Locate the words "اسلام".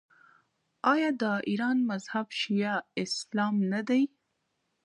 3.03-3.55